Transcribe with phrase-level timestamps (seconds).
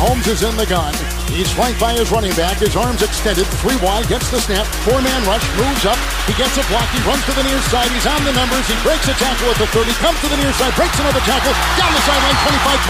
[0.00, 0.96] Mahomes is in the gun.
[1.28, 2.56] He's flanked by his running back.
[2.56, 3.44] His arms extended.
[3.60, 4.08] Three wide.
[4.08, 4.64] Gets the snap.
[4.80, 5.44] Four-man rush.
[5.60, 6.00] Moves up.
[6.24, 6.88] He gets a block.
[6.88, 7.92] He runs to the near side.
[7.92, 8.64] He's on the numbers.
[8.64, 9.92] He breaks a tackle at the 30.
[10.00, 10.72] Comes to the near side.
[10.72, 11.52] Breaks another tackle.
[11.76, 12.32] Down the sideline.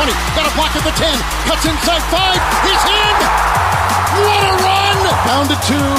[0.07, 0.15] 25-20.
[0.39, 1.11] Got a block at the 10.
[1.51, 2.39] Cuts inside 5.
[2.63, 3.17] He's in!
[4.23, 4.99] What a run!
[5.27, 5.91] Down to two.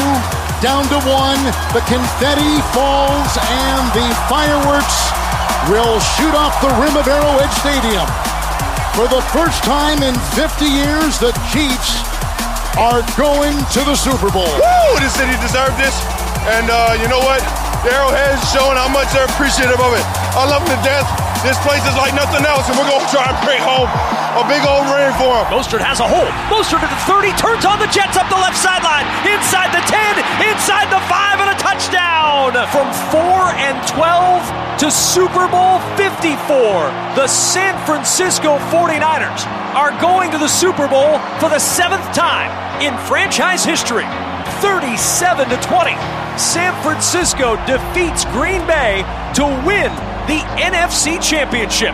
[0.63, 1.43] Down to one.
[1.75, 5.11] The confetti falls and the fireworks
[5.67, 8.30] will shoot off the rim of Arrowhead Stadium.
[8.91, 12.03] For the first time in 50 years, the Chiefs
[12.75, 14.51] are going to the Super Bowl.
[14.51, 14.91] Woo!
[14.99, 15.95] The city deserved this.
[16.51, 17.39] And uh, you know what?
[17.87, 20.03] The Arrowhead's showing how much they're appreciative of it.
[20.35, 21.07] I love them to death.
[21.39, 23.87] This place is like nothing else, and we're going to try and bring home
[24.35, 25.47] a big old ring for them.
[25.55, 26.27] Mostert has a hole.
[26.51, 29.07] Mostert at the 30, turns on the Jets up the left sideline.
[29.23, 30.19] Inside the 10,
[30.51, 32.51] inside the 5, and a touchdown.
[32.67, 33.21] From 4
[33.55, 36.35] and 12 to Super Bowl 54,
[37.15, 42.97] the San Francisco 49ers are going to the Super Bowl for the seventh time in
[43.07, 44.05] franchise history.
[44.59, 45.91] 37 to 20.
[46.37, 49.03] San Francisco defeats Green Bay
[49.35, 49.91] to win
[50.27, 51.93] the NFC Championship.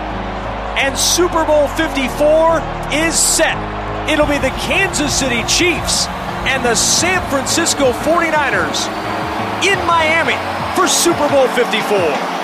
[0.78, 2.62] And Super Bowl 54
[2.94, 3.58] is set.
[4.10, 6.08] It'll be the Kansas City Chiefs
[6.48, 9.17] and the San Francisco 49ers
[9.64, 10.36] in Miami
[10.76, 12.38] for Super Bowl 54.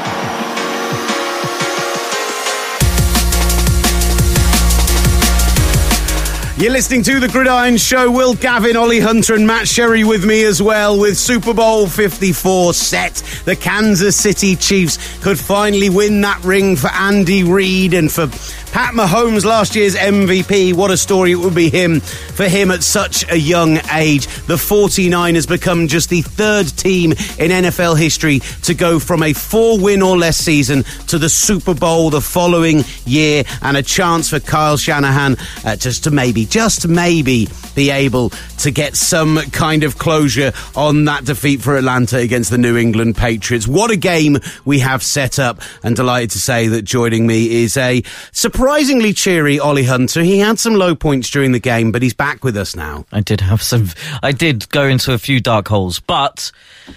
[6.55, 8.09] You're listening to The Gridiron Show.
[8.09, 12.73] Will Gavin, Ollie Hunter, and Matt Sherry with me as well with Super Bowl 54
[12.73, 13.15] set.
[13.43, 18.27] The Kansas City Chiefs could finally win that ring for Andy Reid and for
[18.73, 20.73] Pat Mahomes, last year's MVP.
[20.73, 24.25] What a story it would be him for him at such a young age.
[24.47, 29.79] The 49ers become just the third team in NFL history to go from a four
[29.79, 34.39] win or less season to the Super Bowl the following year and a chance for
[34.39, 39.99] Kyle Shanahan uh, just to maybe, just maybe be able to get some kind of
[39.99, 43.67] closure on that defeat for Atlanta against the New England Patriots.
[43.67, 47.77] What a game we have set up and delighted to say that joining me is
[47.77, 48.01] a
[48.31, 50.23] surprise surprisingly cheery Ollie Hunter.
[50.23, 53.05] He had some low points during the game, but he's back with us now.
[53.11, 53.89] I did have some.
[54.23, 56.49] I did go into a few dark holes, but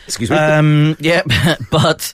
[0.04, 0.36] excuse me.
[0.36, 1.22] Um, yeah,
[1.72, 2.12] but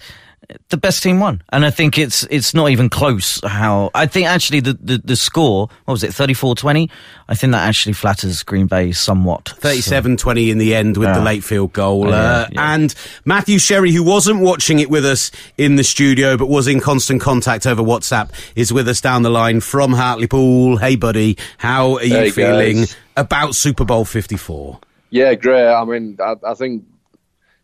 [0.69, 3.41] the best team won, and I think it's it's not even close.
[3.45, 6.91] How I think actually the the, the score what was it 34-20?
[7.29, 9.45] I think that actually flatters Green Bay somewhat.
[9.61, 11.19] 37-20 in the end with yeah.
[11.19, 12.75] the late field goal, yeah, uh, yeah.
[12.75, 12.95] and
[13.25, 17.21] Matthew Sherry, who wasn't watching it with us in the studio but was in constant
[17.21, 20.77] contact over WhatsApp, is with us down the line from Hartlepool.
[20.77, 22.97] Hey, buddy, how are you hey, feeling guys.
[23.17, 24.81] about Super Bowl Fifty Four?
[25.11, 25.69] Yeah, great.
[25.69, 26.85] I mean, I, I think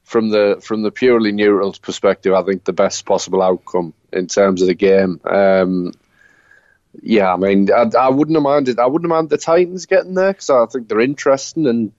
[0.08, 4.62] from the from the purely neutral perspective, I think the best possible outcome in terms
[4.62, 5.20] of the game.
[5.22, 5.92] Um,
[7.02, 8.78] yeah, I mean, I, I wouldn't have minded.
[8.78, 11.92] I wouldn't minded the Titans getting there because I think they're interesting and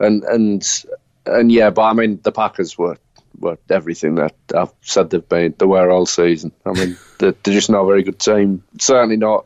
[0.00, 0.84] and and
[1.26, 2.96] and yeah, but I mean, the Packers were
[3.38, 5.54] were everything that I've said they've been.
[5.58, 6.52] They were all season.
[6.64, 8.64] I mean, they're, they're just not a very good team.
[8.80, 9.44] Certainly not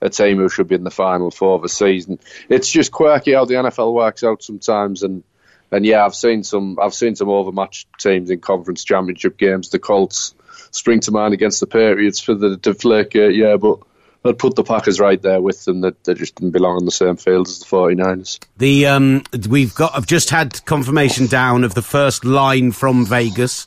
[0.00, 2.20] a team who should be in the final four of the season.
[2.48, 5.24] It's just quirky how the NFL works out sometimes, and
[5.70, 9.68] and yeah, I've seen some I've seen some overmatched teams in conference championship games.
[9.68, 10.34] The Colts
[10.70, 13.80] spring to mind against the Patriots for the Deflategate, yeah, but
[14.24, 15.82] I'd put the Packers right there with them.
[15.82, 18.40] That they just didn't belong on the same field as the 49ers.
[18.56, 23.66] The um, we've got I've just had confirmation down of the first line from Vegas.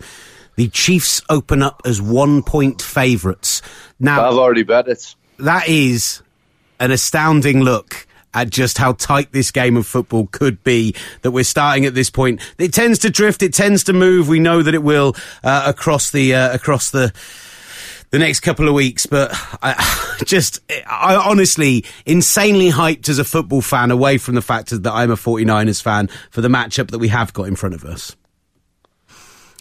[0.55, 3.61] The Chiefs open up as one point favourites.
[3.99, 5.15] Now I've already bet it.
[5.39, 6.21] That is
[6.79, 11.43] an astounding look at just how tight this game of football could be that we're
[11.43, 12.41] starting at this point.
[12.57, 14.27] It tends to drift, it tends to move.
[14.27, 17.13] We know that it will uh, across the uh, across the
[18.11, 19.31] the next couple of weeks, but
[19.63, 24.91] I just, I honestly, insanely hyped as a football fan away from the fact that
[24.91, 28.15] I'm a 49ers fan for the matchup that we have got in front of us.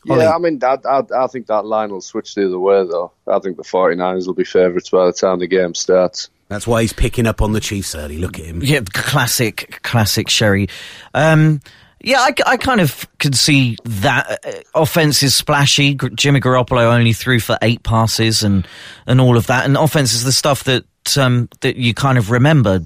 [0.04, 3.12] Yeah, I mean, I, I, I, think that line will switch the other way, though.
[3.26, 6.30] I think the 49ers will be favourites by the time the game starts.
[6.50, 8.19] That's why he's picking up on the Chiefs early.
[8.19, 8.60] Look at him.
[8.60, 10.69] Yeah, classic, classic Sherry.
[11.15, 11.60] Um,
[12.03, 15.95] yeah, I, I, kind of could see that uh, offense is splashy.
[15.95, 18.66] Jimmy Garoppolo only threw for eight passes and,
[19.07, 19.65] and all of that.
[19.65, 20.84] And offense is the stuff that
[21.16, 22.80] um, that you kind of remember.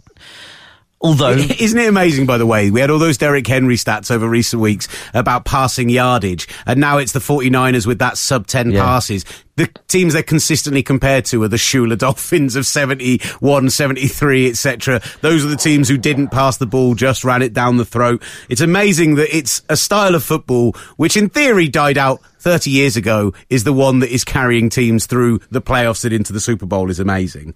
[1.04, 2.24] Although, isn't it amazing?
[2.24, 5.90] By the way, we had all those Derrick Henry stats over recent weeks about passing
[5.90, 8.82] yardage, and now it's the 49ers with that sub 10 yeah.
[8.82, 9.26] passes.
[9.56, 15.02] The teams they're consistently compared to are the Shula Dolphins of 71, 73, etc.
[15.20, 18.22] Those are the teams who didn't pass the ball, just ran it down the throat.
[18.48, 22.96] It's amazing that it's a style of football which, in theory, died out 30 years
[22.96, 26.66] ago, is the one that is carrying teams through the playoffs and into the Super
[26.66, 26.90] Bowl.
[26.90, 27.54] Is amazing.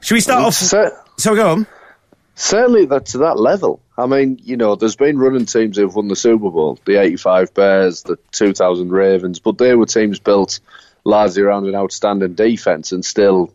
[0.00, 0.54] Should we start off?
[0.54, 1.66] So, so go on
[2.40, 3.80] Certainly, that to that level.
[3.96, 7.52] I mean, you know, there's been running teams who've won the Super Bowl, the '85
[7.52, 10.60] Bears, the 2000 Ravens, but they were teams built
[11.02, 13.52] largely around an outstanding defense, and still,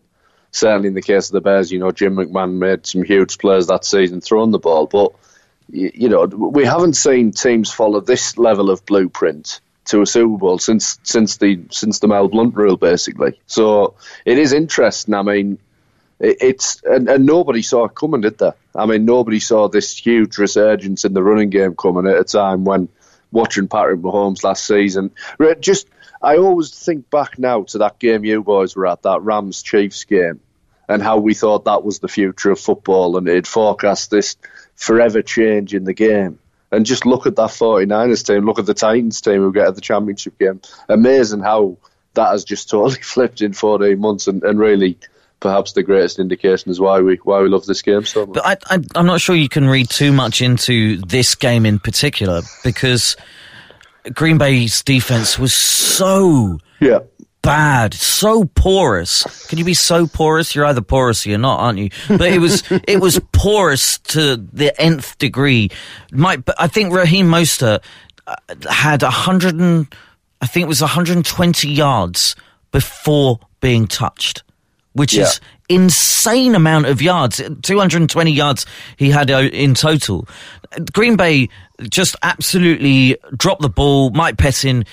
[0.52, 3.68] certainly in the case of the Bears, you know, Jim McMahon made some huge plays
[3.68, 5.14] that season throwing the ball, but
[5.70, 10.60] you know, we haven't seen teams follow this level of blueprint to a Super Bowl
[10.60, 13.40] since since the since the Mel Blount rule, basically.
[13.48, 13.96] So
[14.26, 15.14] it is interesting.
[15.14, 15.58] I mean,
[16.24, 18.52] it, it's and, and, nobody saw it coming, did they?
[18.74, 22.64] I mean, nobody saw this huge resurgence in the running game coming at a time
[22.64, 22.88] when
[23.32, 25.12] watching Patrick Mahomes last season.
[25.60, 25.88] Just,
[26.22, 30.06] I always think back now to that game you boys were at, that Rams Chiefs
[30.06, 30.40] game,
[30.88, 34.38] and how we thought that was the future of football, and it forecast this
[34.76, 36.40] forever change in the game.
[36.72, 39.76] And just look at that 49ers team, look at the Titans team who get at
[39.76, 40.62] the championship game.
[40.90, 41.78] Amazing how
[42.16, 44.98] that has just totally flipped in 14 months and, and really
[45.44, 48.36] perhaps the greatest indication is why we why we love this game so much.
[48.36, 51.78] But I, I, am not sure you can read too much into this game in
[51.78, 53.18] particular because
[54.14, 57.00] Green Bay's defense was so yeah
[57.42, 59.46] bad, so porous.
[59.48, 60.56] Can you be so porous?
[60.56, 61.90] You're either porous or you're not, aren't you?
[62.08, 65.70] But it was it was porous to the nth degree.
[66.12, 67.84] My, I think Raheem Mostert
[68.26, 68.36] uh,
[68.72, 69.94] had a hundred and
[70.42, 72.36] I think it was 120 yards
[72.72, 74.44] before being touched,
[74.94, 75.24] which yeah.
[75.24, 77.42] is insane amount of yards.
[77.64, 78.66] 220 yards
[78.98, 80.28] he had uh, in total.
[80.92, 81.50] Green Bay
[81.90, 84.10] just absolutely dropped the ball.
[84.12, 84.86] Mike Pettine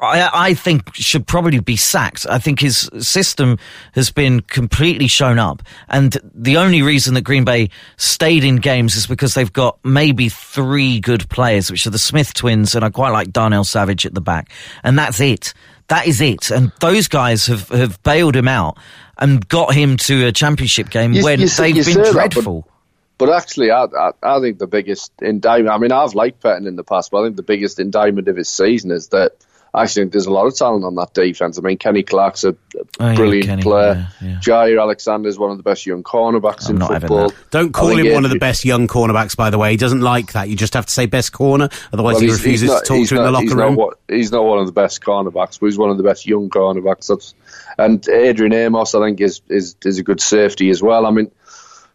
[0.00, 2.26] I, I, think should probably be sacked.
[2.28, 3.58] I think his system
[3.94, 5.62] has been completely shown up.
[5.88, 10.28] And the only reason that Green Bay stayed in games is because they've got maybe
[10.28, 14.14] three good players, which are the Smith twins, and I quite like Darnell Savage at
[14.14, 14.50] the back.
[14.84, 15.54] And that's it.
[15.88, 16.50] That is it.
[16.50, 18.78] And those guys have, have bailed him out
[19.16, 22.60] and got him to a championship game you, when you, they've been dreadful.
[22.60, 22.72] That, but-
[23.18, 26.76] but actually, I, I, I, think the biggest indictment, I mean, I've liked Pettine in
[26.76, 29.32] the past, but I think the biggest indictment of his season is that
[29.78, 31.56] I actually think there's a lot of talent on that defense.
[31.56, 32.56] I mean, Kenny Clark's a,
[32.98, 34.08] oh, brilliant yeah, Kenny, player.
[34.20, 34.38] Yeah, yeah.
[34.40, 37.32] Jaire Alexander is one of the best young cornerbacks I'm in football.
[37.50, 39.70] Don't call him one of the best young cornerbacks, by the way.
[39.70, 40.48] He doesn't like that.
[40.48, 43.14] You just have to say best corner, otherwise well, he refuses not, to talk to
[43.14, 43.76] you in the locker he's room.
[43.76, 46.26] Not what, he's not one of the best cornerbacks, but he's one of the best
[46.26, 47.06] young cornerbacks.
[47.06, 47.34] That's,
[47.78, 51.06] and Adrian Amos, I think, is, is, is a good safety as well.
[51.06, 51.30] I mean,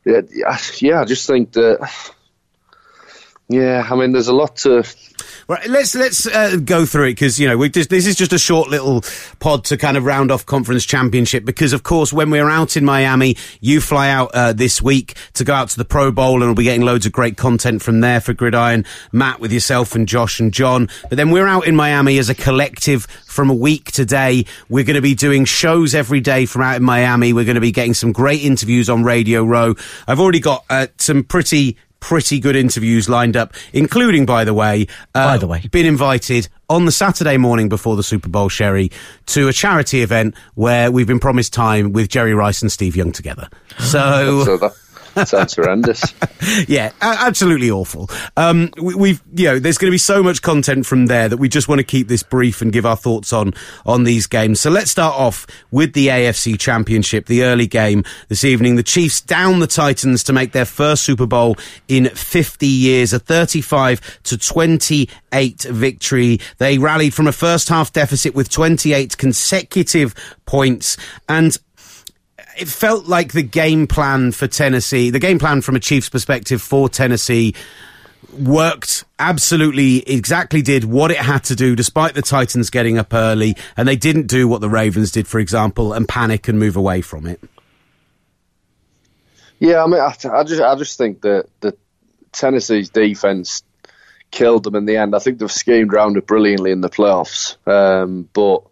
[0.05, 0.21] yeah,
[0.79, 1.89] yeah, I just think that.
[3.53, 4.83] Yeah, I mean, there's a lot to.
[5.47, 8.33] Right, let's let's uh, go through it because you know we just, this is just
[8.33, 9.03] a short little
[9.39, 12.83] pod to kind of round off conference championship because of course when we're out in
[12.83, 16.45] Miami, you fly out uh, this week to go out to the Pro Bowl and
[16.45, 18.85] we'll be getting loads of great content from there for Gridiron.
[19.11, 22.35] Matt with yourself and Josh and John, but then we're out in Miami as a
[22.35, 24.45] collective from a week today.
[24.67, 27.33] We're going to be doing shows every day from out in Miami.
[27.33, 29.75] We're going to be getting some great interviews on Radio Row.
[30.07, 34.87] I've already got uh, some pretty pretty good interviews lined up, including, by the way,
[35.15, 38.91] uh, by the way, been invited on the Saturday morning before the Super Bowl, Sherry,
[39.27, 43.13] to a charity event where we've been promised time with Jerry Rice and Steve Young
[43.13, 43.47] together.
[43.79, 44.73] So.
[45.25, 46.13] Sounds horrendous.
[46.67, 48.09] yeah, absolutely awful.
[48.35, 51.37] Um, we, have you know, there's going to be so much content from there that
[51.37, 53.53] we just want to keep this brief and give our thoughts on
[53.85, 54.59] on these games.
[54.59, 58.75] So let's start off with the AFC Championship, the early game this evening.
[58.75, 61.57] The Chiefs down the Titans to make their first Super Bowl
[61.87, 66.39] in 50 years, a 35 to 28 victory.
[66.57, 70.15] They rallied from a first half deficit with 28 consecutive
[70.45, 70.97] points
[71.29, 71.57] and
[72.57, 76.61] it felt like the game plan for Tennessee, the game plan from a Chiefs perspective
[76.61, 77.55] for Tennessee
[78.31, 83.55] worked absolutely exactly did what it had to do despite the Titans getting up early
[83.77, 87.01] and they didn't do what the Ravens did for example and panic and move away
[87.01, 87.39] from it.
[89.59, 91.75] Yeah, I mean I, I just I just think that the
[92.31, 93.63] Tennessee's defense
[94.31, 95.15] killed them in the end.
[95.15, 97.55] I think they've schemed around it brilliantly in the playoffs.
[97.67, 98.63] Um, but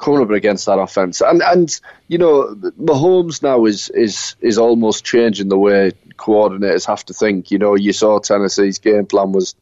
[0.00, 1.20] coming up against that offense.
[1.20, 7.04] And and you know, Mahomes now is is is almost changing the way coordinators have
[7.06, 7.50] to think.
[7.50, 9.54] You know, you saw Tennessee's game plan was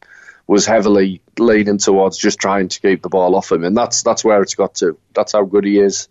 [0.47, 4.23] was heavily leaning towards just trying to keep the ball off him, and that's that's
[4.23, 4.97] where it's got to.
[5.13, 6.07] That's how good he is.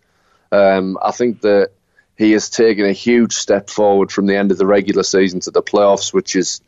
[0.51, 1.71] Um, I think that
[2.17, 5.51] he has taken a huge step forward from the end of the regular season to
[5.51, 6.61] the playoffs, which is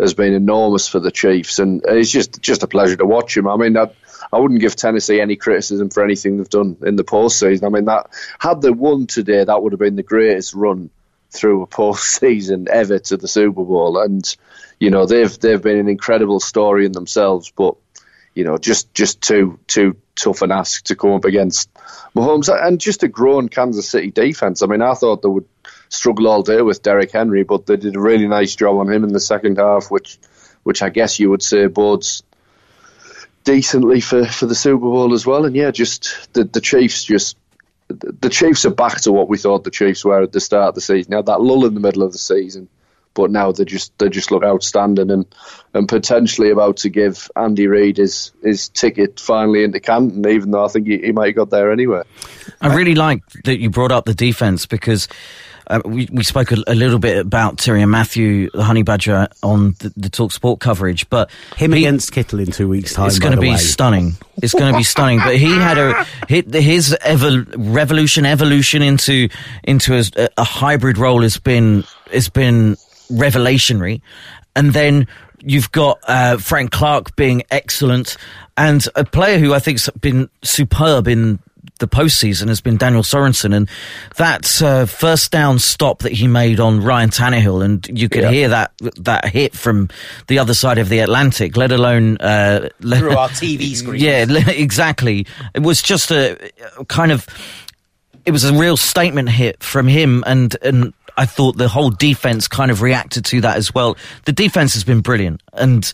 [0.00, 3.46] has been enormous for the Chiefs, and it's just just a pleasure to watch him.
[3.46, 3.90] I mean, I,
[4.32, 7.64] I wouldn't give Tennessee any criticism for anything they've done in the postseason.
[7.64, 10.90] I mean, that had they won today, that would have been the greatest run
[11.30, 13.98] through a postseason ever to the Super Bowl.
[13.98, 14.24] And
[14.80, 17.76] you know, they've they've been an incredible story in themselves, but
[18.34, 21.72] you know, just just too too tough an ask to come up against
[22.14, 24.62] Mahomes and just a grown Kansas City defense.
[24.62, 25.48] I mean, I thought they would
[25.88, 29.04] struggle all day with Derrick Henry, but they did a really nice job on him
[29.04, 30.18] in the second half, which
[30.62, 32.22] which I guess you would say bodes
[33.44, 35.44] decently for, for the Super Bowl as well.
[35.44, 37.36] And yeah, just the the Chiefs just
[37.88, 40.74] the Chiefs are back to what we thought the Chiefs were at the start of
[40.74, 41.10] the season.
[41.10, 42.68] Now that lull in the middle of the season,
[43.12, 45.26] but now they just they just look outstanding and
[45.72, 50.64] and potentially about to give Andy Reid his his ticket finally into Canton, even though
[50.64, 52.02] I think he, he might have got there anyway.
[52.60, 55.08] I really like that you brought up the defense because.
[55.66, 59.74] Uh, we, we spoke a, a, little bit about Tyrann Mathieu, the Honey Badger, on
[59.78, 63.06] the, the Talk Sport coverage, but him he, against Kittle in two weeks' time.
[63.06, 63.56] It's going to be way.
[63.56, 64.12] stunning.
[64.42, 65.20] It's going to be stunning.
[65.20, 69.28] But he had a his evol, revolution, evolution into
[69.62, 72.76] into a, a hybrid role has been has been
[73.10, 74.02] revelationary.
[74.56, 75.08] And then
[75.40, 78.16] you've got uh, Frank Clark being excellent,
[78.56, 81.38] and a player who I think's been superb in
[81.80, 83.68] the postseason has been Daniel Sorensen, and
[84.16, 88.30] that uh, first down stop that he made on Ryan Tannehill, and you could yeah.
[88.30, 89.88] hear that that hit from
[90.28, 94.00] the other side of the Atlantic, let alone uh, through our TV screen.
[94.00, 95.26] Yeah, exactly.
[95.54, 96.50] It was just a,
[96.88, 97.26] kind of.
[98.24, 102.48] It was a real statement hit from him, and and I thought the whole defense
[102.48, 103.96] kind of reacted to that as well.
[104.24, 105.92] The defense has been brilliant, and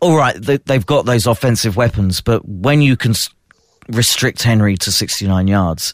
[0.00, 3.14] all right, they, have got those offensive weapons, but when you can
[3.88, 5.92] restrict Henry to 69 yards,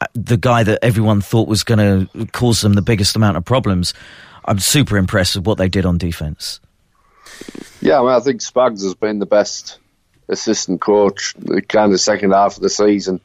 [0.00, 1.78] uh, the guy that everyone thought was going
[2.08, 3.94] to cause them the biggest amount of problems,
[4.44, 6.60] I'm super impressed with what they did on defense.
[7.80, 9.78] Yeah, I, mean, I think Spags has been the best
[10.28, 11.34] assistant coach
[11.68, 13.20] kind of second half of the season.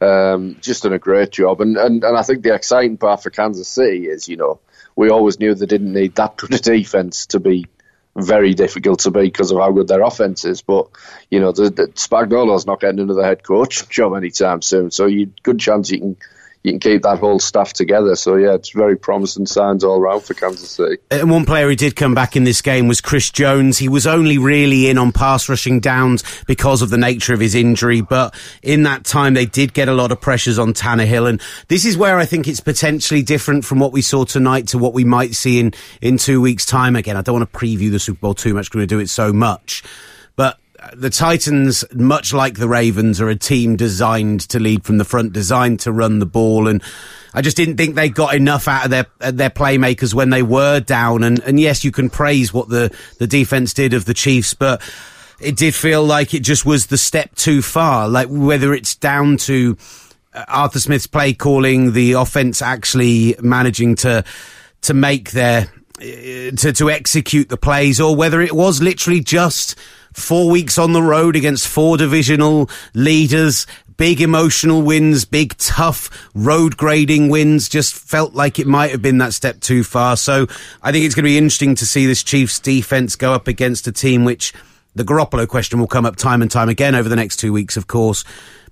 [0.00, 1.60] Um, just done a great job.
[1.60, 4.58] And, and, and I think the exciting part for Kansas City is, you know,
[4.96, 7.66] we always knew they didn't need that good a defense to be
[8.16, 10.62] very difficult to beat because of how good their offense is.
[10.62, 10.88] But
[11.30, 15.32] you know, the, the Spagnuolo's not getting another head coach job anytime soon, so you
[15.42, 16.16] good chance you can
[16.62, 18.14] you can keep that whole staff together.
[18.14, 20.98] So yeah, it's very promising signs all around for Kansas City.
[21.10, 23.78] And one player who did come back in this game was Chris Jones.
[23.78, 27.54] He was only really in on pass rushing downs because of the nature of his
[27.54, 31.40] injury, but in that time they did get a lot of pressures on Tannehill, and
[31.68, 34.94] this is where I think it's potentially different from what we saw tonight to what
[34.94, 36.96] we might see in in two weeks' time.
[36.96, 38.70] Again, I don't want to preview the Super Bowl too much.
[38.70, 39.82] Going to do it so much,
[40.94, 45.32] the Titans, much like the Ravens, are a team designed to lead from the front,
[45.32, 46.82] designed to run the ball, and
[47.34, 50.80] I just didn't think they got enough out of their their playmakers when they were
[50.80, 51.22] down.
[51.22, 54.82] And, and yes, you can praise what the the defense did of the Chiefs, but
[55.40, 58.08] it did feel like it just was the step too far.
[58.08, 59.76] Like whether it's down to
[60.34, 64.24] uh, Arthur Smith's play calling, the offense actually managing to
[64.82, 69.76] to make their uh, to to execute the plays, or whether it was literally just
[70.14, 73.66] Four weeks on the road against four divisional leaders,
[73.96, 77.68] big emotional wins, big tough road grading wins.
[77.68, 80.16] Just felt like it might have been that step too far.
[80.16, 80.46] So
[80.82, 83.86] I think it's going to be interesting to see this Chiefs defense go up against
[83.86, 84.52] a team which
[84.94, 87.76] the Garoppolo question will come up time and time again over the next two weeks,
[87.76, 88.24] of course.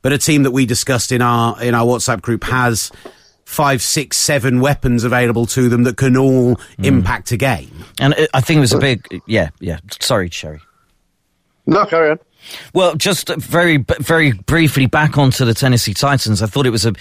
[0.03, 2.91] But a team that we discussed in our in our WhatsApp group has
[3.45, 6.85] five, six, seven weapons available to them that can all mm.
[6.85, 7.85] impact a game.
[8.01, 9.81] And I think it was a big, yeah, yeah.
[10.01, 10.61] Sorry, Sherry.
[11.71, 12.19] No, carry on.
[12.75, 16.43] Well, just very, very briefly back onto the Tennessee Titans.
[16.43, 16.93] I thought it was a,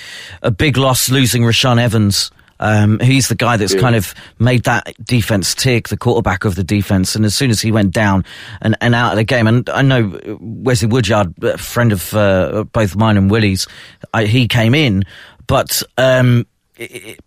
[0.43, 2.29] a big loss losing Rashaan Evans.
[2.59, 3.81] Um, he's the guy that's yeah.
[3.81, 7.15] kind of made that defense tick, the quarterback of the defense.
[7.15, 8.25] And as soon as he went down
[8.61, 12.65] and, and out of the game, and I know Wesley Woodyard, a friend of uh,
[12.65, 13.65] both mine and Willie's,
[14.13, 15.03] I, he came in,
[15.47, 16.45] but um,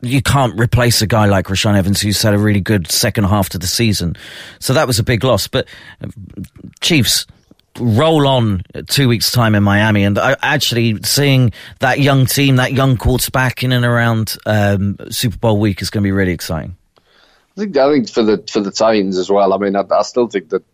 [0.00, 3.50] you can't replace a guy like Rashaan Evans who's had a really good second half
[3.50, 4.16] to the season.
[4.58, 5.48] So that was a big loss.
[5.48, 5.66] But
[6.02, 6.08] uh,
[6.80, 7.26] Chiefs
[7.78, 12.72] roll on two weeks time in Miami and I, actually seeing that young team, that
[12.72, 16.76] young quarterback in and around um, Super Bowl week is going to be really exciting.
[17.56, 19.52] I think I think for the for the Titans as well.
[19.52, 20.64] I mean, I, I still think that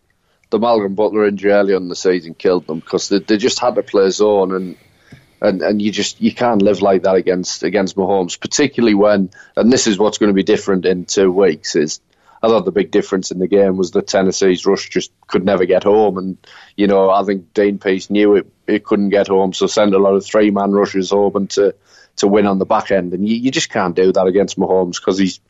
[0.50, 3.58] the Malcolm Butler injury early on in the season killed them because they, they just
[3.58, 4.76] had to play zone and
[5.40, 9.72] and and you just you can't live like that against against Mahomes, particularly when and
[9.72, 12.00] this is what's going to be different in two weeks is
[12.42, 15.64] I thought the big difference in the game was that Tennessee's rush just could never
[15.64, 16.38] get home, and
[16.76, 19.98] you know I think Dean Pees knew it it couldn't get home, so send a
[19.98, 21.74] lot of three man rushes home to
[22.16, 25.00] to win on the back end, and you, you just can't do that against Mahomes
[25.00, 25.40] because he's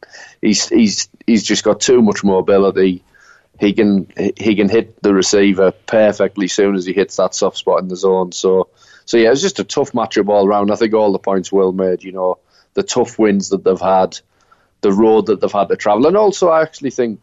[0.40, 3.02] he's he's he's just got too much mobility.
[3.58, 7.80] He can he can hit the receiver perfectly soon as he hits that soft spot
[7.80, 8.32] in the zone.
[8.32, 8.68] So
[9.08, 10.70] so yeah, it was just a tough matchup all around.
[10.70, 12.04] I think all the points well made.
[12.04, 12.40] You know
[12.74, 14.20] the tough wins that they've had
[14.82, 16.06] the road that they've had to travel.
[16.06, 17.18] And also, I actually think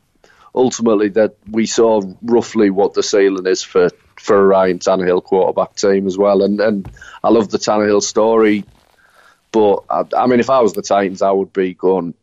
[0.56, 6.08] ultimately that we saw roughly what the ceiling is for for Ryan Tannehill quarterback team
[6.08, 6.42] as well.
[6.42, 6.92] And and
[7.24, 8.66] I love the Tannehill story,
[9.52, 12.16] but I, I mean, if I was the Titans, I would be going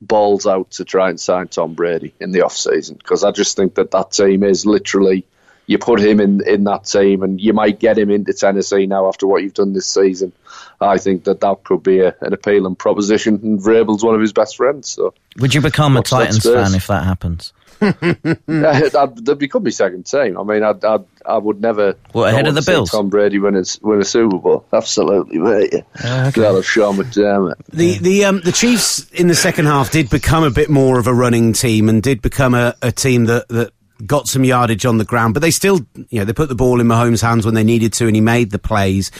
[0.00, 3.54] balls out to try and sign Tom Brady in the off season because I just
[3.54, 5.24] think that that team is literally
[5.66, 9.08] you put him in in that team and you might get him into Tennessee now
[9.08, 10.32] after what you've done this season.
[10.80, 14.32] I think that that could be a, an appealing proposition and Vrabel's one of his
[14.32, 14.88] best friends.
[14.88, 17.52] So would you become a Titans fan if that happens?
[17.80, 20.38] that'd become my second team.
[20.38, 21.96] I mean, I'd, I'd, I would never.
[22.12, 22.90] What ahead of the Bills?
[22.90, 24.64] Tom Brady win a, win a Super Bowl.
[24.72, 25.70] Absolutely, mate.
[25.72, 25.80] Yeah.
[26.02, 26.40] Uh, okay.
[26.42, 27.54] That of Sean McDermott.
[27.72, 31.06] The the um the Chiefs in the second half did become a bit more of
[31.06, 33.72] a running team and did become a, a team that that
[34.06, 36.80] got some yardage on the ground, but they still, you know, they put the ball
[36.80, 39.10] in Mahomes' hands when they needed to, and he made the plays.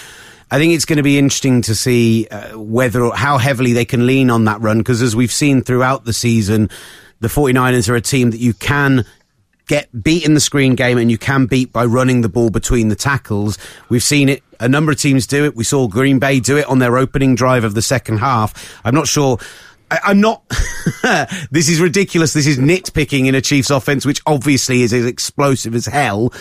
[0.50, 4.06] I think it's going to be interesting to see uh, whether how heavily they can
[4.06, 6.70] lean on that run because as we've seen throughout the season,
[7.20, 9.04] the 49ers are a team that you can
[9.66, 12.88] get beat in the screen game and you can beat by running the ball between
[12.88, 13.58] the tackles.
[13.88, 14.42] We've seen it.
[14.60, 15.56] A number of teams do it.
[15.56, 18.78] We saw Green Bay do it on their opening drive of the second half.
[18.84, 19.38] I'm not sure.
[20.02, 20.42] I, am not.
[21.50, 22.32] this is ridiculous.
[22.32, 26.32] This is nitpicking in a Chiefs offense, which obviously is as explosive as hell,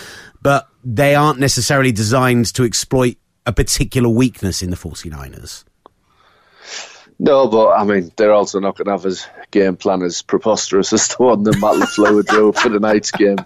[0.42, 5.64] but they aren't necessarily designed to exploit a particular weakness in the 49ers.
[7.18, 10.92] No, but I mean, they're also not going to have his game plan as preposterous
[10.92, 13.38] as the one that Matt LaFleur drew for the night's game.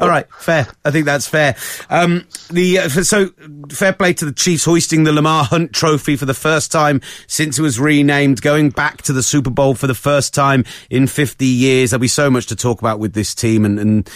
[0.00, 0.66] All right, fair.
[0.84, 1.56] I think that's fair.
[1.90, 3.30] Um, the uh, so
[3.70, 7.58] fair play to the Chiefs hoisting the Lamar Hunt Trophy for the first time since
[7.58, 11.44] it was renamed, going back to the Super Bowl for the first time in 50
[11.46, 11.90] years.
[11.90, 14.10] There'll be so much to talk about with this team, and, and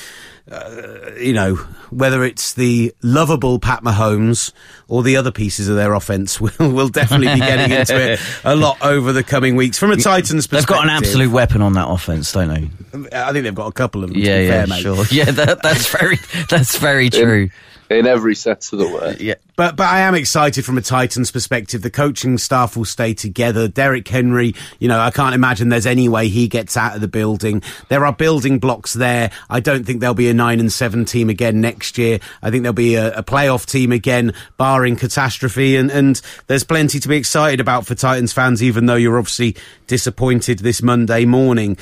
[0.51, 1.57] uh, you know,
[1.91, 4.53] whether it's the lovable Pat Mahomes
[4.87, 8.55] or the other pieces of their offense, we'll, we'll definitely be getting into it a
[8.55, 9.77] lot over the coming weeks.
[9.77, 12.71] From a Titans perspective, they've got an absolute weapon on that offense, don't they?
[13.13, 14.19] I think they've got a couple of them.
[14.21, 15.05] Yeah, yeah, fair, sure.
[15.17, 16.19] Yeah, that, that's very
[16.51, 17.49] that's very true
[17.89, 19.21] in every sense of the word.
[19.21, 21.83] Yeah, but but I am excited from a Titans perspective.
[21.83, 23.69] The coaching staff will stay together.
[23.69, 27.09] Derrick Henry, you know, I can't imagine there's any way he gets out of the
[27.09, 27.63] building.
[27.89, 29.31] There are building blocks there.
[29.49, 32.19] I don't think there'll be a nine and seven team again next year.
[32.43, 35.77] I think there'll be a, a playoff team again, barring catastrophe.
[35.77, 39.57] And and there's plenty to be excited about for Titans fans, even though you're obviously
[39.87, 41.79] disappointed this Monday morning.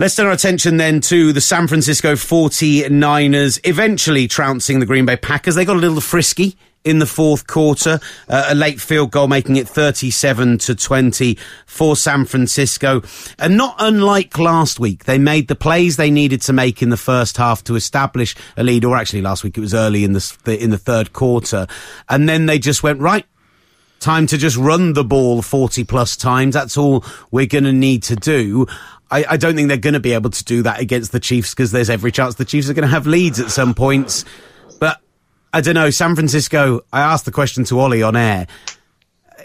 [0.00, 5.18] Let's turn our attention then to the San Francisco 49ers eventually trouncing the Green Bay
[5.18, 5.56] Packers.
[5.56, 9.56] They got a little frisky in the fourth quarter, uh, a late field goal making
[9.56, 11.36] it 37 to 20
[11.66, 13.02] for San Francisco.
[13.38, 16.96] And not unlike last week, they made the plays they needed to make in the
[16.96, 20.58] first half to establish a lead, or actually last week it was early in the,
[20.58, 21.66] in the third quarter.
[22.08, 23.26] And then they just went, right,
[24.00, 26.54] time to just run the ball 40 plus times.
[26.54, 28.66] That's all we're going to need to do.
[29.10, 31.50] I, I don't think they're going to be able to do that against the Chiefs
[31.50, 34.24] because there's every chance the Chiefs are going to have leads at some points.
[34.78, 35.00] But
[35.52, 35.90] I don't know.
[35.90, 38.46] San Francisco, I asked the question to Ollie on air.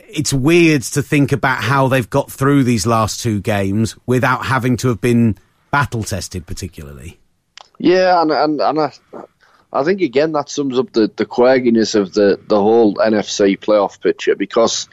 [0.07, 4.77] It's weird to think about how they've got through these last two games without having
[4.77, 5.37] to have been
[5.71, 7.19] battle tested, particularly.
[7.79, 8.93] Yeah, and and, and I,
[9.75, 14.01] I think again that sums up the, the quagginess of the, the whole NFC playoff
[14.01, 14.87] picture because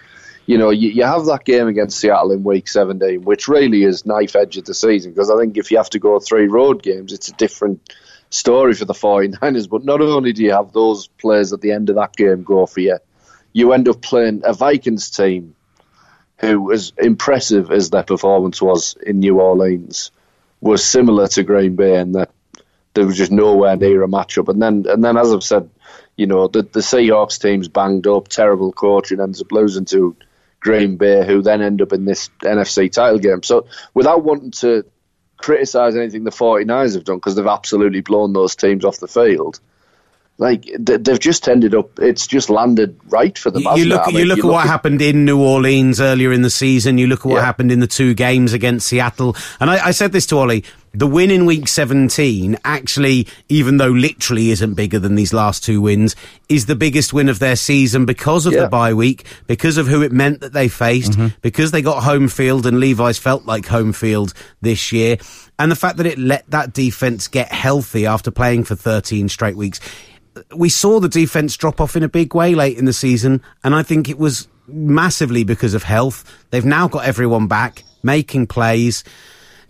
[0.47, 4.05] you know, you, you have that game against Seattle in week 17, which really is
[4.05, 6.83] knife edge of the season because I think if you have to go three road
[6.83, 7.95] games, it's a different
[8.31, 9.69] story for the 49ers.
[9.69, 12.67] But not only do you have those players at the end of that game go
[12.67, 12.99] for you,
[13.53, 15.55] you end up playing a Vikings team
[16.39, 20.11] who, as impressive as their performance was in New Orleans,
[20.61, 22.32] was similar to Green Bay in that
[22.95, 24.49] there was just nowhere near a matchup.
[24.49, 25.71] And then, and then as I've said,
[26.17, 30.17] you know, the, the Seahawks team's banged up, terrible coaching, ends up losing to
[30.61, 33.43] Green Bay, who then end up in this NFC title game.
[33.43, 34.85] So without wanting to
[35.37, 39.59] criticise anything the 49ers have done, because they've absolutely blown those teams off the field,
[40.39, 41.99] like they've just ended up.
[41.99, 43.63] It's just landed right for them.
[43.77, 46.33] You, look, I mean, you look you at what at, happened in New Orleans earlier
[46.33, 46.99] in the season.
[46.99, 47.45] You look at what yeah.
[47.45, 49.37] happened in the two games against Seattle.
[49.61, 50.65] And I, I said this to Ollie:
[50.95, 55.81] the win in week 17 actually, even though literally isn't bigger than these last two
[55.81, 56.17] wins,
[56.49, 58.63] is the biggest win of their season because of yeah.
[58.63, 61.29] the bye week, because of who it meant that they faced, mm-hmm.
[61.41, 65.19] because they got home field and Levi's felt like home field this year,
[65.59, 69.57] and the fact that it let that defense get healthy after playing for 13 straight
[69.57, 69.79] weeks
[70.55, 73.75] we saw the defense drop off in a big way late in the season, and
[73.75, 76.25] I think it was massively because of health.
[76.51, 79.05] They've now got everyone back, making plays.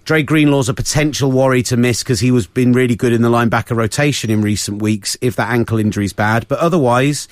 [0.05, 3.29] Dre Greenlaw's a potential worry to miss because he was been really good in the
[3.29, 6.49] linebacker rotation in recent weeks if that ankle injury is bad.
[6.49, 7.29] But otherwise,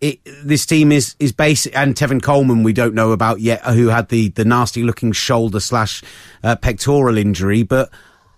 [0.00, 1.76] it, this team is is basic.
[1.76, 5.60] And Tevin Coleman, we don't know about yet, who had the the nasty looking shoulder
[5.60, 6.02] slash
[6.42, 7.90] uh, pectoral injury, but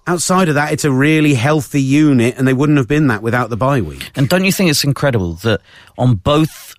[0.07, 3.51] outside of that, it's a really healthy unit, and they wouldn't have been that without
[3.51, 4.11] the bye week.
[4.15, 5.61] And don't you think it's incredible that
[5.99, 6.75] on both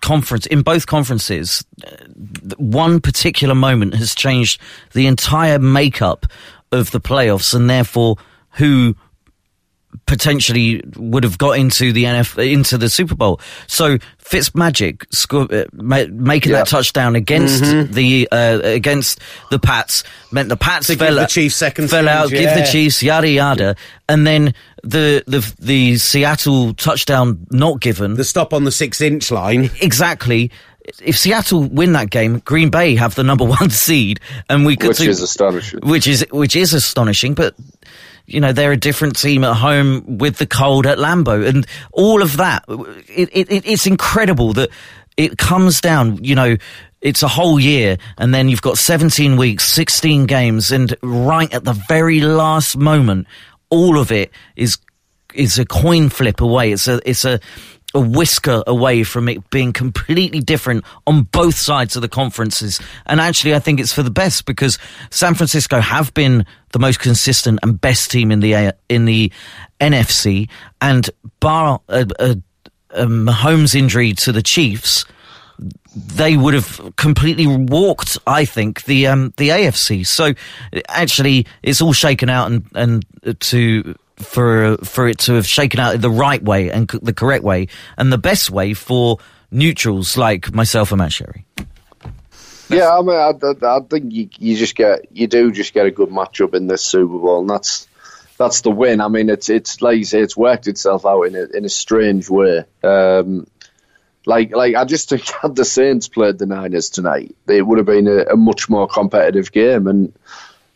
[0.00, 1.90] conference in both conferences, uh,
[2.56, 4.60] one particular moment has changed
[4.92, 6.26] the entire makeup
[6.72, 8.16] of the playoffs, and therefore
[8.52, 8.96] who
[10.06, 13.40] potentially would have got into the NF into the Super Bowl.
[13.66, 16.58] So Fitzmagic sco- uh, ma- making yeah.
[16.58, 17.92] that touchdown against mm-hmm.
[17.92, 19.20] the uh, against
[19.50, 22.40] the Pats meant the Pats to fell, the Chiefs second fell out, yeah.
[22.40, 23.76] give the Chiefs yada yada,
[24.08, 29.30] and then the the the Seattle touchdown not given, the stop on the six inch
[29.30, 30.50] line, exactly
[31.02, 34.88] if Seattle win that game, Green Bay have the number one seed, and we could
[34.88, 35.80] which is astonishing.
[35.82, 37.54] Which is which is astonishing, but
[38.28, 42.22] you know, they're a different team at home with the cold at Lambeau and all
[42.22, 42.62] of that.
[42.68, 44.68] It, it, it's incredible that
[45.16, 46.58] it comes down, you know,
[47.00, 51.64] it's a whole year and then you've got 17 weeks, 16 games and right at
[51.64, 53.26] the very last moment,
[53.70, 54.76] all of it is,
[55.34, 56.72] is a coin flip away.
[56.72, 57.40] It's a, it's a,
[57.94, 62.80] a whisker away from it being completely different on both sides of the conferences.
[63.06, 64.78] And actually, I think it's for the best because
[65.10, 69.32] San Francisco have been the most consistent and best team in the in the
[69.80, 71.08] NFC, and
[71.40, 72.36] bar a, a,
[72.90, 75.04] a Mahomes injury to the Chiefs.
[75.96, 80.06] They would have completely walked, I think, the um, the AFC.
[80.06, 80.34] So,
[80.88, 86.00] actually, it's all shaken out and and to for for it to have shaken out
[86.00, 89.18] the right way and the correct way and the best way for
[89.50, 91.44] neutrals like myself and Matt Sherry.
[92.68, 95.90] Yeah, I mean, I, I, think you, you just get you do just get a
[95.90, 97.88] good matchup in this Super Bowl, and that's
[98.36, 99.00] that's the win.
[99.00, 101.70] I mean, it's it's like you say, it's worked itself out in a in a
[101.70, 102.64] strange way.
[102.82, 103.46] Um,
[104.26, 107.86] like like I just think had the Saints played the Niners tonight, it would have
[107.86, 110.12] been a, a much more competitive game, and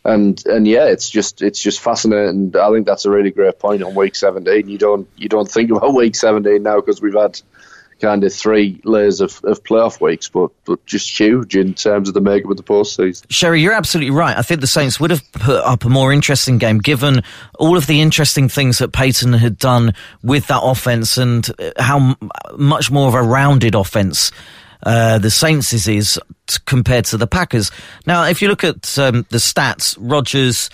[0.05, 2.53] and and yeah, it's just it's just fascinating.
[2.55, 4.67] I think that's a really great point on week 17.
[4.67, 7.41] You don't you don't think about week 17 now because we've had
[8.01, 12.13] kind of three layers of, of playoff weeks, but but just huge in terms of
[12.13, 13.25] the makeup of the postseason.
[13.29, 14.37] Sherry, you're absolutely right.
[14.37, 17.23] I think the Saints would have put up a more interesting game given
[17.57, 22.17] all of the interesting things that Payton had done with that offense and uh, how
[22.57, 24.31] much more of a rounded offense
[24.83, 26.19] uh, the Saints is,
[26.65, 27.71] compared to the Packers.
[28.05, 30.69] Now, if you look at um, the stats, Rodgers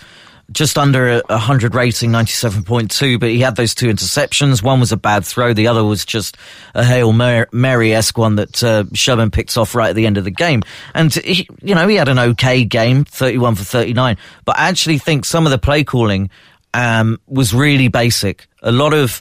[0.52, 4.62] just under a 100 rating, 97.2, but he had those two interceptions.
[4.62, 5.54] One was a bad throw.
[5.54, 6.36] The other was just
[6.74, 10.30] a Hail Mary-esque one that uh, Sherman picked off right at the end of the
[10.30, 10.62] game.
[10.94, 14.98] And, he, you know, he had an okay game, 31 for 39, but I actually
[14.98, 16.30] think some of the play calling
[16.74, 18.48] um, was really basic.
[18.62, 19.20] A lot of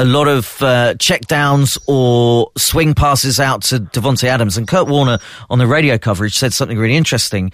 [0.00, 4.56] a lot of uh, check downs or swing passes out to Davante Adams.
[4.56, 5.18] And Kurt Warner
[5.50, 7.52] on the radio coverage said something really interesting.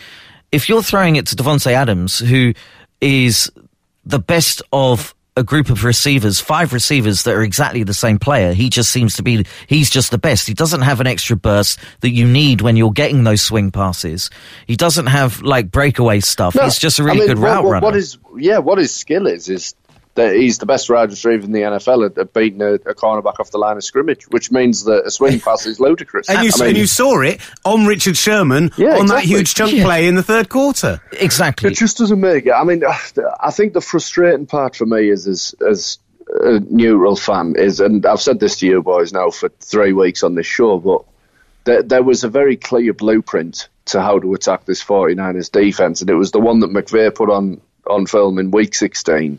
[0.52, 2.54] If you're throwing it to Davante Adams, who
[3.00, 3.50] is
[4.04, 8.54] the best of a group of receivers, five receivers that are exactly the same player.
[8.54, 10.46] He just seems to be, he's just the best.
[10.46, 14.30] He doesn't have an extra burst that you need when you're getting those swing passes.
[14.66, 16.54] He doesn't have like breakaway stuff.
[16.54, 17.85] No, he's just a really I mean, good what, route what, runner.
[17.87, 19.74] What is, yeah, what his skill is, is
[20.16, 23.50] he's the best wide receiver in the NFL at, at beating a, a, cornerback off
[23.50, 26.29] the line of scrimmage, which means that a swing pass is ludicrous.
[26.29, 29.07] and, you, I mean, and you saw it on Richard Sherman yeah, on exactly.
[29.07, 29.85] that huge chunk yeah.
[29.85, 31.00] play in the third quarter.
[31.12, 31.70] Exactly.
[31.70, 32.52] It just doesn't make it.
[32.52, 35.98] I mean, I think the frustrating part for me is as, as
[36.29, 40.22] a neutral fan is, and I've said this to you boys now for three weeks
[40.22, 41.05] on this show, but
[41.64, 46.11] there, there was a very clear blueprint to how to attack this 49ers defense, and
[46.11, 49.38] it was the one that McVay put on on film in week 16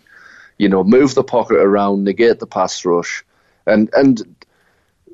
[0.57, 3.23] you know, move the pocket around, negate the pass rush,
[3.65, 4.35] and and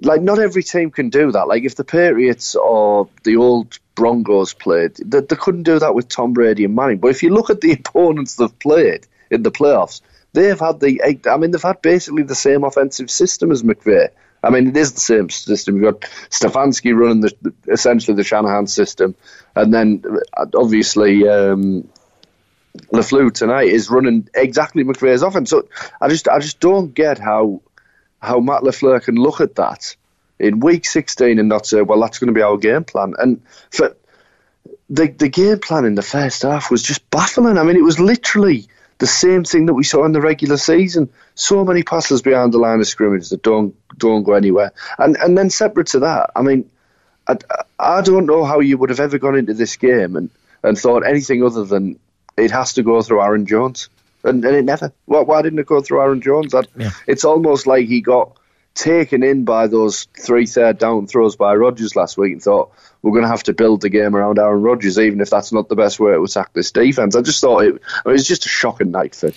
[0.02, 1.48] like not every team can do that.
[1.48, 6.10] Like if the Patriots or the old Broncos played, they, they couldn't do that with
[6.10, 7.00] Tom Brady and Manning.
[7.00, 10.02] But if you look at the opponents they've played in the playoffs,
[10.34, 14.10] they've had the I mean they've had basically the same offensive system as McVay.
[14.46, 15.76] I mean, it is the same system.
[15.76, 19.16] You've got Stefanski running the, essentially the Shanahan system,
[19.56, 20.04] and then
[20.54, 21.88] obviously um,
[22.92, 25.50] LaFleur tonight is running exactly McVay's offense.
[25.50, 25.68] So
[26.02, 27.62] I just I just don't get how
[28.22, 29.96] how Matt LaFleur can look at that
[30.40, 33.14] in week 16 and not say, well, that's going to be our game plan.
[33.18, 33.96] And for
[34.90, 37.58] the the game plan in the first half was just baffling.
[37.58, 41.10] I mean, it was literally the same thing that we saw in the regular season.
[41.36, 44.72] So many passes behind the line of scrimmage that don't don't go anywhere.
[44.98, 46.70] And and then separate to that, I mean,
[47.28, 47.38] I,
[47.80, 50.30] I don't know how you would have ever gone into this game and,
[50.64, 52.00] and thought anything other than
[52.38, 53.90] it has to go through Aaron Jones,
[54.24, 54.92] and, and it never.
[55.06, 56.54] Why, why didn't it go through Aaron Jones?
[56.76, 56.92] Yeah.
[57.08, 58.38] It's almost like he got
[58.76, 63.12] taken in by those three third down throws by Rodgers last week and thought we're
[63.12, 65.76] going to have to build the game around Aaron Rodgers, even if that's not the
[65.76, 67.16] best way to attack this defense.
[67.16, 69.32] I just thought it, I mean, it was just a shocking night for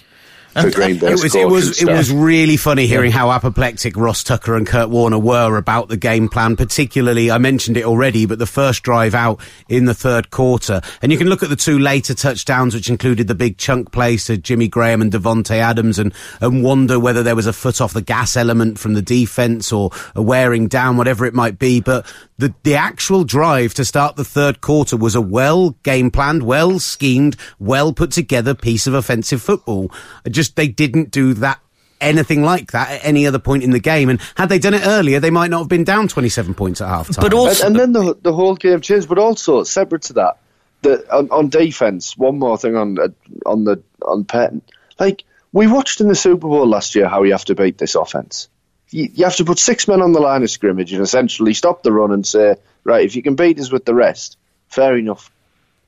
[0.75, 1.13] Green Bay.
[1.13, 4.89] It was it was it was really funny hearing how apoplectic Ross Tucker and Kurt
[4.89, 6.57] Warner were about the game plan.
[6.57, 11.13] Particularly, I mentioned it already, but the first drive out in the third quarter, and
[11.13, 14.39] you can look at the two later touchdowns, which included the big chunk plays to
[14.39, 18.03] Jimmy Graham and Davante Adams, and and wonder whether there was a foot off the
[18.03, 21.81] gas element from the defense or a wearing down, whatever it might be.
[21.81, 22.07] But
[22.39, 26.79] the the actual drive to start the third quarter was a well game planned, well
[26.79, 29.91] schemed, well put together piece of offensive football.
[30.29, 31.61] Just they didn't do that
[32.01, 34.09] anything like that at any other point in the game.
[34.09, 36.89] And had they done it earlier, they might not have been down 27 points at
[36.89, 37.23] half time.
[37.23, 39.09] But also, and, and, then the, the whole game changed.
[39.09, 40.39] But also, separate to that,
[40.83, 43.09] the, on, on defence, one more thing on uh,
[43.45, 44.63] on the on Pettine.
[44.99, 47.95] Like, we watched in the Super Bowl last year how you have to beat this
[47.95, 48.49] offence.
[48.91, 51.93] You, have to put six men on the line of scrimmage and essentially stop the
[51.93, 55.31] run and say, right, if you can beat us with the rest, fair enough.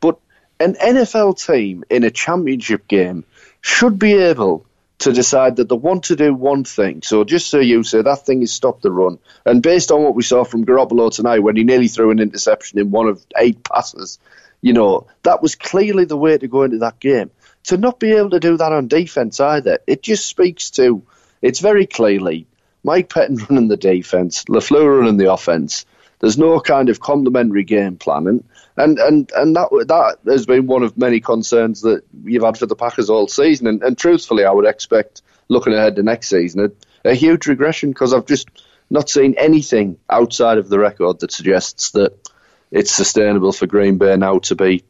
[0.01, 0.19] But
[0.59, 3.25] an NFL team in a championship game
[3.61, 4.67] should be able
[4.99, 7.03] to decide that they want to do one thing.
[7.03, 9.19] So just so you say that thing is stop the run.
[9.47, 12.81] And based on what we saw from Garoppolo tonight when he nearly threw an interception
[12.81, 14.19] in one of eight passes,
[14.61, 17.31] you know, that was clearly the way to go into that game.
[17.65, 21.03] To not be able to do that on defense either, it just speaks to
[21.43, 22.47] it's very clearly
[22.85, 25.85] Mike Pettine running the defense, LaFleur running the offense.
[26.21, 28.43] There's no kind of complementary game planning
[28.79, 32.67] and and and that that has been one of many concerns that you've had for
[32.67, 33.67] the Packers all season.
[33.67, 36.73] And, and truthfully, I would expect looking ahead to next season
[37.05, 38.49] a, a huge regression because I've just
[38.88, 42.31] not seen anything outside of the record that suggests that
[42.71, 44.85] it's sustainable for Green Bay now to be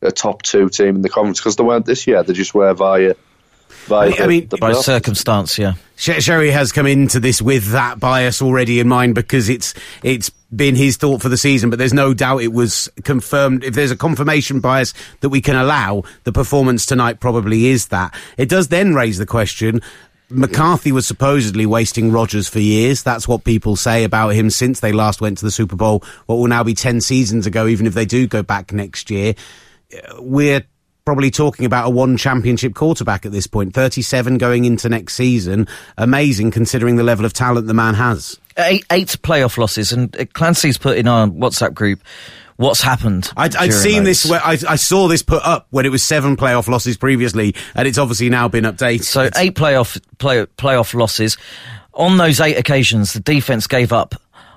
[0.00, 2.22] a top two team in the conference because they weren't this year.
[2.22, 3.14] They just were via
[3.88, 5.74] by, I mean, the, by circumstance, yeah.
[5.96, 10.74] Sherry has come into this with that bias already in mind because it's it's been
[10.74, 13.64] his thought for the season, but there's no doubt it was confirmed.
[13.64, 18.14] If there's a confirmation bias that we can allow, the performance tonight probably is that.
[18.36, 19.80] It does then raise the question.
[20.28, 23.02] McCarthy was supposedly wasting Rodgers for years.
[23.02, 26.02] That's what people say about him since they last went to the Super Bowl.
[26.26, 29.34] What will now be 10 seasons ago, even if they do go back next year.
[29.94, 30.64] Uh, we're
[31.04, 33.74] probably talking about a one championship quarterback at this point.
[33.74, 35.66] 37 going into next season.
[35.98, 38.38] Amazing considering the level of talent the man has.
[38.58, 42.00] Eight, eight playoff losses, and uh, Clancy's put in our WhatsApp group
[42.56, 43.30] what's happened.
[43.36, 44.24] I'd, I'd seen those.
[44.24, 44.32] this.
[44.32, 47.98] I, I, saw this put up when it was seven playoff losses previously, and it's
[47.98, 49.04] obviously now been updated.
[49.04, 51.36] So eight playoff play, playoff losses.
[51.94, 54.14] On those eight occasions, the defense gave up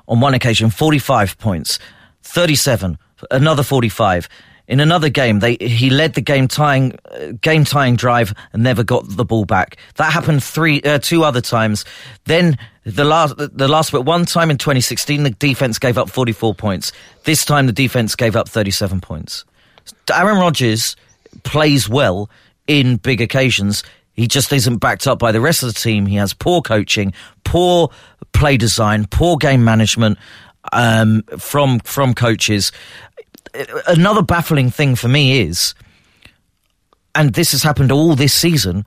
[0.08, 1.80] on one occasion 45 points,
[2.24, 2.98] 37,
[3.32, 4.30] another 45.
[4.68, 8.84] In another game, they he led the game tying uh, game tying drive and never
[8.84, 9.78] got the ball back.
[9.96, 11.86] That happened three uh, two other times.
[12.26, 16.56] Then the last the last but one time in 2016, the defense gave up 44
[16.56, 16.92] points.
[17.26, 19.46] This time, the defense gave up 37 points.
[20.12, 20.96] Aaron Rodgers
[21.44, 22.30] plays well
[22.66, 23.84] in big occasions.
[24.14, 26.06] He just isn't backed up by the rest of the team.
[26.06, 27.90] He has poor coaching, poor
[28.34, 30.18] play design, poor game management
[30.72, 32.72] um, from from coaches
[33.88, 35.74] another baffling thing for me is,
[37.14, 38.86] and this has happened all this season,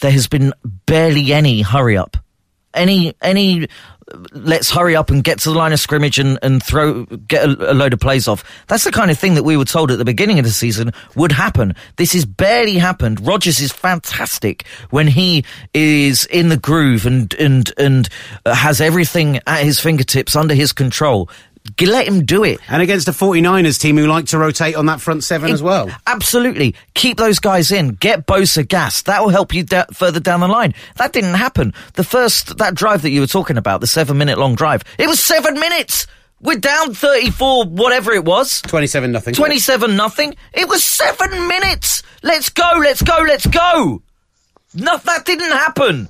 [0.00, 0.52] there has been
[0.86, 2.16] barely any hurry up.
[2.74, 3.68] Any, any,
[4.32, 7.72] let's hurry up and get to the line of scrimmage and, and throw, get a,
[7.72, 8.44] a load of plays off.
[8.66, 10.90] That's the kind of thing that we were told at the beginning of the season
[11.14, 11.74] would happen.
[11.96, 13.24] This has barely happened.
[13.24, 18.08] Rodgers is fantastic when he is in the groove and, and, and
[18.44, 21.30] has everything at his fingertips under his control
[21.80, 22.60] let him do it.
[22.68, 25.62] And against a 49ers team who like to rotate on that front seven it, as
[25.62, 25.90] well.
[26.06, 26.74] Absolutely.
[26.94, 27.90] Keep those guys in.
[27.90, 29.02] Get Bosa gas.
[29.02, 30.74] That will help you da- further down the line.
[30.96, 31.72] That didn't happen.
[31.94, 35.06] The first, that drive that you were talking about, the seven minute long drive, it
[35.06, 36.06] was seven minutes.
[36.40, 38.60] We're down 34, whatever it was.
[38.62, 39.32] 27 nothing.
[39.32, 40.36] 27 nothing.
[40.52, 42.02] It was seven minutes.
[42.22, 44.02] Let's go, let's go, let's go.
[44.74, 46.08] No, that didn't happen.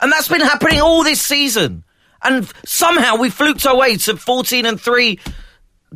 [0.00, 1.84] And that's been happening all this season
[2.22, 5.18] and somehow we fluked our way to 14 and 3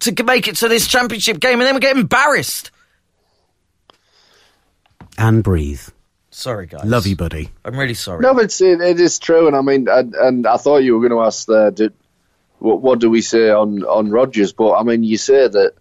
[0.00, 2.70] to make it to this championship game, and then we get embarrassed.
[5.16, 5.82] And breathe.
[6.30, 6.84] Sorry, guys.
[6.84, 7.50] Love you, buddy.
[7.64, 8.20] I'm really sorry.
[8.20, 10.98] No, but it's, it, it is true, and I mean, and, and I thought you
[10.98, 11.92] were going to ask the, did,
[12.58, 14.52] what, what do we say on on Rodgers?
[14.52, 15.74] But I mean, you say that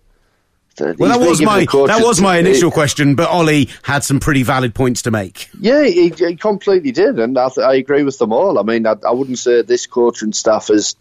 [0.80, 4.74] well, that was my that was my initial question, but Ollie had some pretty valid
[4.74, 5.50] points to make.
[5.60, 8.58] Yeah, he, he completely did, and I, th- I, agree with them all.
[8.58, 10.96] I mean, I, I, wouldn't say this coaching staff is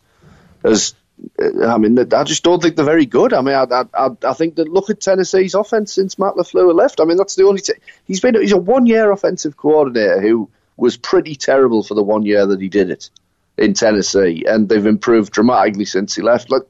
[0.64, 0.94] as
[1.64, 3.32] I mean, I just don't think they're very good.
[3.32, 7.00] I mean, I, I, I think that look at Tennessee's offense since Matt Lafleur left.
[7.00, 7.74] I mean, that's the only t-
[8.06, 12.24] he's been he's a one year offensive coordinator who was pretty terrible for the one
[12.24, 13.10] year that he did it.
[13.56, 16.50] in Tennessee, and they've improved dramatically since he left.
[16.50, 16.62] Like,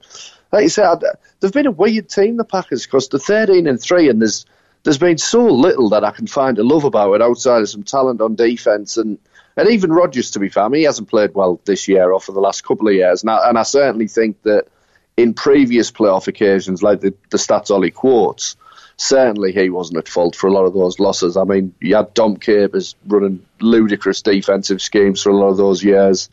[0.52, 1.02] like you said,
[1.40, 4.46] they've been a weird team, the Packers, because they're 13 and 3, and there's
[4.84, 7.84] there's been so little that I can find to love about it outside of some
[7.84, 9.18] talent on defence and
[9.56, 12.20] and even Rodgers, to be fair, I mean, he hasn't played well this year or
[12.20, 14.68] for the last couple of years, and I, and I certainly think that
[15.16, 18.56] in previous playoff occasions, like the, the stats Ollie quotes,
[18.96, 21.36] certainly he wasn't at fault for a lot of those losses.
[21.36, 25.84] I mean, you had Dom Capers running ludicrous defensive schemes for a lot of those
[25.84, 26.30] years.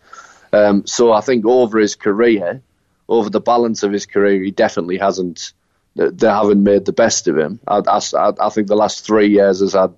[0.53, 2.61] Um, so I think over his career,
[3.09, 5.53] over the balance of his career, he definitely hasn't.
[5.95, 7.59] They haven't made the best of him.
[7.67, 9.93] I, I, I think the last three years has had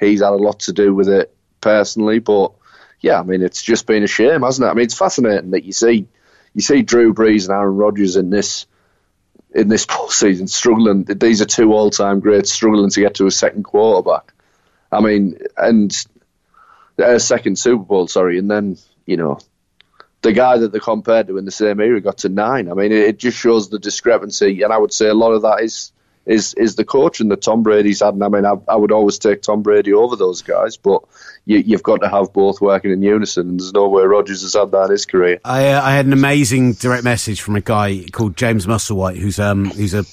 [0.00, 2.52] he's had a lot to do with it personally, but
[3.00, 4.70] yeah, I mean, it's just been a shame, hasn't it?
[4.70, 6.08] I mean, it's fascinating that you see
[6.54, 8.66] you see Drew Brees and Aaron Rodgers in this
[9.54, 11.04] in this postseason struggling.
[11.04, 14.32] These are two all time greats struggling to get to a second quarterback.
[14.90, 15.94] I mean, and
[16.98, 19.38] a second Super Bowl, sorry, and then you know
[20.24, 22.70] the guy that they compared to in the same era got to nine.
[22.70, 25.42] I mean, it, it just shows the discrepancy, and I would say a lot of
[25.42, 25.92] that is
[26.26, 28.14] is is the coaching that Tom Brady's had.
[28.14, 31.02] And I mean, I, I would always take Tom Brady over those guys, but
[31.46, 33.50] you, have got to have both working in unison.
[33.50, 35.40] And there's no way Rodgers has had that in his career.
[35.44, 39.38] I, uh, I had an amazing direct message from a guy called James Musselwhite, who's
[39.38, 40.04] um who's a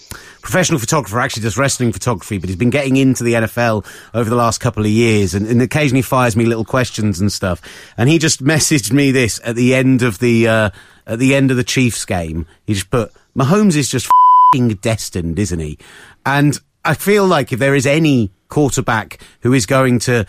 [0.42, 4.36] professional photographer, actually does wrestling photography, but he's been getting into the NFL over the
[4.36, 7.62] last couple of years, and, and occasionally fires me little questions and stuff.
[7.98, 10.70] And he just messaged me this at the end of the uh,
[11.08, 12.46] at the end of the Chiefs game.
[12.66, 14.10] He just put Mahomes is just
[14.52, 15.78] destined, isn't he?
[16.26, 20.26] And I feel like if there is any quarterback who is going to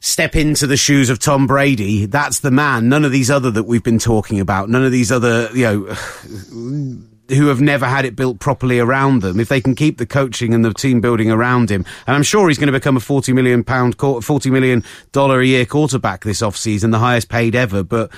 [0.00, 2.88] step into the shoes of Tom Brady, that's the man.
[2.88, 5.80] None of these other that we've been talking about, none of these other, you know,
[7.34, 9.38] who have never had it built properly around them.
[9.38, 12.48] If they can keep the coaching and the team building around him, and I'm sure
[12.48, 16.40] he's going to become a 40 million pound, 40 million dollar a year quarterback this
[16.40, 17.82] off season, the highest paid ever.
[17.82, 18.12] But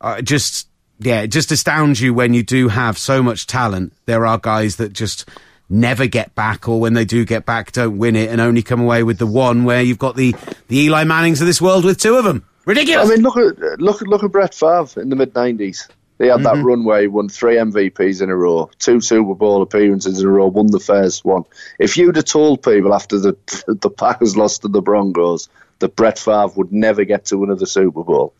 [0.00, 0.68] uh, just,
[1.00, 3.92] yeah, it just astounds you when you do have so much talent.
[4.06, 5.28] There are guys that just,
[5.70, 8.80] never get back, or when they do get back, don't win it, and only come
[8.80, 9.64] away with the one.
[9.64, 10.34] Where you've got the
[10.68, 12.44] the Eli Mannings of this world with two of them.
[12.66, 13.08] Ridiculous.
[13.08, 15.88] I mean, look at look at look at Brett Favre in the mid '90s.
[16.18, 16.58] They had mm-hmm.
[16.58, 20.48] that runway, won three MVPs in a row, two Super Bowl appearances in a row,
[20.48, 21.44] won the first one.
[21.78, 23.36] If you'd have told people after the
[23.80, 28.04] the Packers lost to the Broncos that Brett Favre would never get to another Super
[28.04, 28.34] Bowl,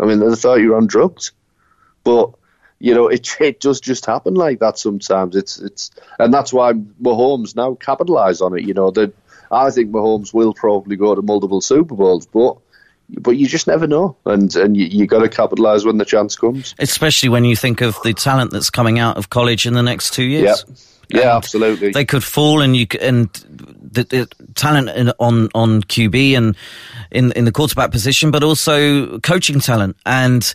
[0.00, 1.32] I mean, they thought you were on drugs.
[2.04, 2.30] But
[2.78, 5.36] you know, it it does just happen like that sometimes.
[5.36, 8.64] It's it's and that's why Mahomes now capitalise on it.
[8.64, 9.12] You know, that
[9.50, 12.56] I think Mahomes will probably go to multiple Super Bowls, but
[13.08, 16.36] but you just never know, and and you, you got to capitalise when the chance
[16.36, 16.74] comes.
[16.78, 20.14] Especially when you think of the talent that's coming out of college in the next
[20.14, 20.64] two years.
[20.66, 20.74] Yeah.
[21.12, 21.90] Yeah, absolutely.
[21.90, 23.28] They could fall, and you and
[23.90, 26.56] the, the talent in, on on QB and
[27.10, 30.54] in in the quarterback position, but also coaching talent, and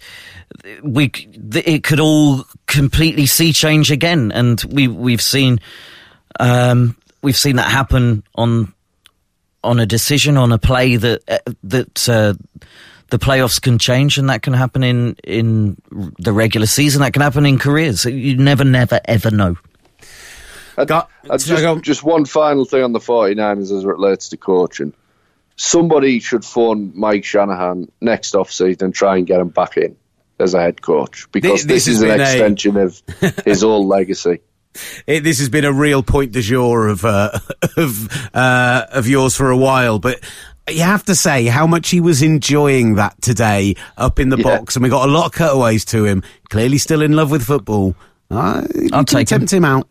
[0.83, 1.11] we
[1.53, 4.31] it could all completely see change again.
[4.31, 5.59] And we we've seen
[6.39, 8.73] um, we've seen that happen on
[9.63, 12.09] on a decision on a play that uh, that.
[12.09, 12.33] Uh,
[13.11, 15.77] the playoffs can change, and that can happen in in
[16.17, 17.01] the regular season.
[17.01, 18.03] That can happen in careers.
[18.03, 19.55] You never, never, ever know.
[20.75, 24.93] Got, just, just one final thing on the 49ers as it relates to coaching.
[25.55, 29.95] Somebody should phone Mike Shanahan next off season and try and get him back in
[30.39, 32.85] as a head coach because this, this, this is an extension a...
[32.85, 33.01] of
[33.45, 34.41] his old legacy.
[35.07, 37.39] It, this has been a real point de jour of uh,
[37.77, 40.19] of uh, of yours for a while, but
[40.69, 44.43] you have to say how much he was enjoying that today up in the yeah.
[44.43, 46.23] box, and we got a lot of cutaways to him.
[46.49, 47.95] Clearly, still in love with football.
[48.29, 49.63] Uh, I'll take tempt him.
[49.63, 49.87] him out.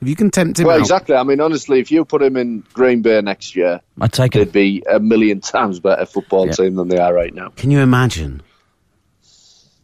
[0.00, 0.80] If you can tempt him well, out.
[0.80, 1.14] exactly.
[1.14, 4.50] I mean, honestly, if you put him in Green Bay next year, I'd take they'd
[4.50, 6.52] be a million times better football yeah.
[6.52, 7.50] team than they are right now.
[7.50, 8.42] Can you imagine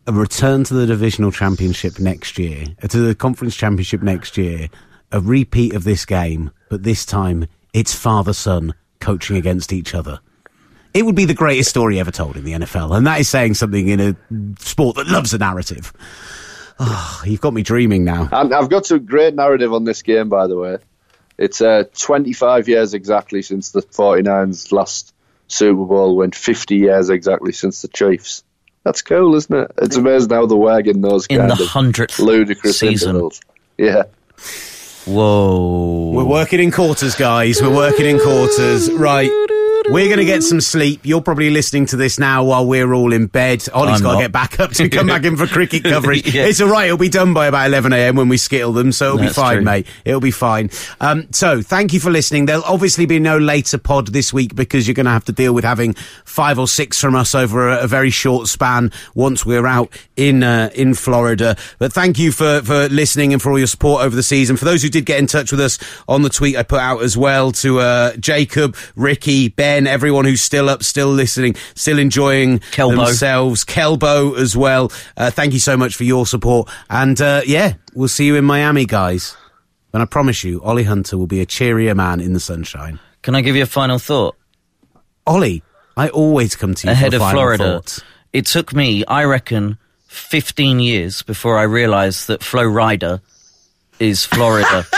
[0.07, 4.69] a return to the divisional championship next year, uh, to the conference championship next year,
[5.13, 10.21] a repeat of this game, but this time it's father son coaching against each other?
[10.95, 13.53] It would be the greatest story ever told in the NFL, and that is saying
[13.53, 14.17] something in a
[14.59, 15.93] sport that loves a narrative.
[16.79, 18.29] Oh, you've got me dreaming now.
[18.31, 20.79] And I've got a great narrative on this game, by the way.
[21.39, 25.15] It's uh, 25 years exactly since the 49ers last
[25.49, 28.43] Super Bowl went 50 years exactly since the Chiefs.
[28.85, 29.73] That's cool, isn't it?
[29.79, 33.11] It's amazing how the wagon wagging those in kind the hundredth ludicrous season.
[33.11, 33.41] Intervals.
[33.77, 34.05] Yeah.
[35.07, 36.13] Whoa.
[36.15, 37.61] We're working in quarters, guys.
[37.61, 38.91] We're working in quarters.
[38.93, 39.31] Right.
[39.89, 41.01] We're going to get some sleep.
[41.05, 43.67] You're probably listening to this now while we're all in bed.
[43.73, 46.27] Ollie's got to get back up to come back in for cricket coverage.
[46.37, 46.47] Yeah.
[46.47, 46.87] It's all right.
[46.87, 48.17] It'll be done by about 11 a.m.
[48.17, 49.65] when we skittle them, so it'll be fine, true.
[49.65, 49.87] mate.
[50.05, 50.71] It'll be fine.
[51.01, 52.47] Um, so thank you for listening.
[52.47, 55.55] There'll obviously be no later pod this week because you're going to have to deal
[55.55, 59.67] with having five or six from us over a, a very short span once we're
[59.67, 61.57] out in uh, in Florida.
[61.79, 64.57] But thank you for for listening and for all your support over the season.
[64.57, 65.79] For those who did get in touch with us
[66.09, 70.41] on the tweet I put out as well to uh, Jacob, Ricky, Ben, everyone who's
[70.43, 73.05] still up, still listening, still enjoying Kelbo.
[73.07, 74.91] themselves, Kelbo as well.
[75.17, 76.71] Uh, thank you so much for your support.
[76.89, 79.37] And uh, yeah, we'll see you in Miami, guys.
[79.93, 82.99] And I promise you, Ollie Hunter will be a cheerier man in the sunshine.
[83.23, 84.37] Can I give you a final thought?
[85.27, 85.63] Ollie,
[85.97, 88.03] I always come to you Ahead for of final Florida, thoughts.
[88.33, 93.21] it took me, I reckon, 15 years before I realised that Flo Rida
[93.99, 94.87] is Florida.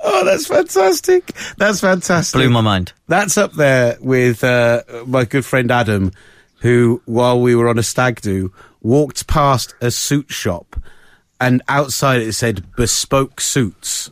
[0.00, 1.32] Oh, that's fantastic.
[1.56, 2.38] That's fantastic.
[2.38, 2.92] Blew my mind.
[3.08, 6.12] That's up there with uh, my good friend Adam,
[6.60, 8.52] who, while we were on a stag do,
[8.82, 10.76] walked past a suit shop
[11.40, 14.10] and outside it said bespoke suits.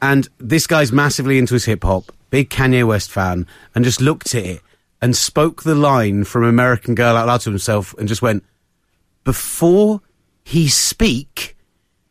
[0.00, 4.34] And this guy's massively into his hip hop, big Kanye West fan, and just looked
[4.34, 4.62] at it
[5.02, 8.44] and spoke the line from American Girl out loud to himself and just went,
[9.24, 10.00] Before
[10.44, 11.56] he speak,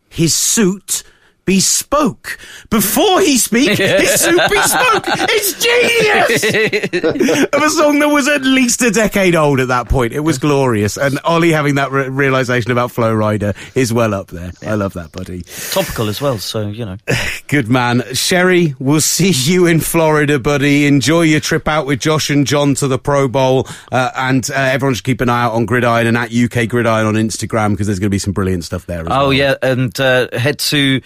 [0.10, 1.04] his suit
[1.46, 2.38] bespoke.
[2.70, 5.06] Before he speak, his suit bespoke.
[5.30, 7.46] It's genius!
[7.54, 10.14] of a song that was at least a decade old at that point.
[10.14, 10.98] It was glorious.
[10.98, 14.52] And Ollie having that re- realization about Flo Rida is well up there.
[14.66, 15.44] I love that, buddy.
[15.44, 16.98] Topical as well, so, you know.
[17.48, 18.04] Good man.
[18.14, 20.88] Sherry, we'll see you in Florida, buddy.
[20.88, 23.68] Enjoy your trip out with Josh and John to the Pro Bowl.
[23.92, 27.06] Uh, and uh, everyone should keep an eye out on Gridiron and at UK Gridiron
[27.06, 29.26] on Instagram because there's going to be some brilliant stuff there as well.
[29.28, 31.02] Oh yeah, and uh, head to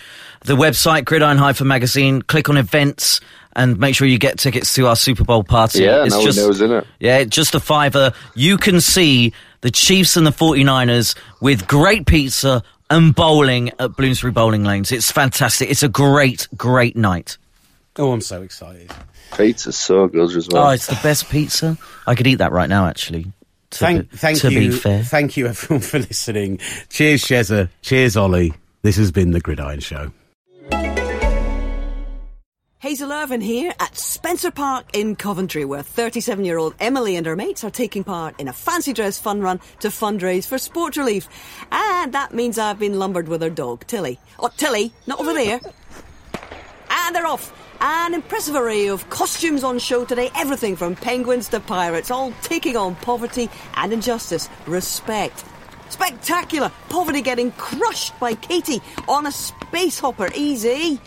[0.46, 2.22] the website Gridiron Hyphen Magazine.
[2.22, 3.22] Click on events
[3.56, 5.84] and make sure you get tickets to our Super Bowl party.
[5.84, 6.86] Yeah, it's now just it knows, innit?
[7.00, 8.14] yeah, just a fiver.
[8.36, 14.32] You can see the Chiefs and the 49ers with great pizza and bowling at Bloomsbury
[14.32, 14.92] Bowling Lanes.
[14.92, 15.70] It's fantastic.
[15.70, 17.38] It's a great, great night.
[17.98, 18.92] Oh, I'm so excited.
[19.36, 20.68] Pizza's so good as well.
[20.68, 21.78] Oh, it's the best pizza.
[22.08, 23.24] I could eat that right now, actually.
[23.72, 24.72] To Thank, be, thank to you.
[24.72, 25.04] be fair.
[25.04, 26.60] Thank you, everyone, for listening.
[26.90, 27.70] Cheers, Shezza.
[27.82, 28.54] Cheers, Ollie.
[28.82, 30.12] This has been The Gridiron Show.
[32.82, 37.36] Hazel Irvine here at Spencer Park in Coventry, where 37 year old Emily and her
[37.36, 41.28] mates are taking part in a fancy dress fun run to fundraise for Sport relief.
[41.74, 44.18] And that means I've been lumbered with her dog, Tilly.
[44.40, 45.60] Oh, Tilly, not over there.
[46.90, 47.52] And they're off.
[47.82, 50.32] An impressive array of costumes on show today.
[50.34, 54.48] Everything from penguins to pirates, all taking on poverty and injustice.
[54.68, 55.44] Respect.
[55.90, 56.72] Spectacular!
[56.88, 60.30] Poverty getting crushed by Katie on a space hopper.
[60.34, 61.02] Easy.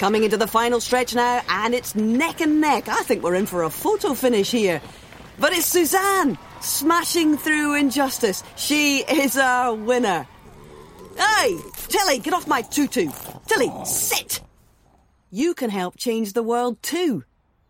[0.00, 2.88] Coming into the final stretch now, and it's neck and neck.
[2.88, 4.80] I think we're in for a photo finish here.
[5.38, 8.42] But it's Suzanne smashing through injustice.
[8.56, 10.26] She is our winner.
[11.18, 11.54] Hey,
[11.88, 13.10] Tilly, get off my tutu.
[13.46, 14.40] Tilly, sit.
[15.30, 17.24] You can help change the world too.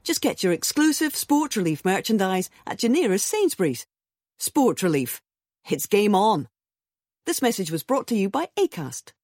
[0.04, 3.88] Just get your exclusive Sport Relief merchandise at nearest Sainsbury's.
[4.38, 5.20] Sport Relief.
[5.68, 6.46] It's game on.
[7.26, 9.14] This message was brought to you by ACAST.